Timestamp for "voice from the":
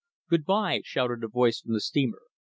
1.27-1.79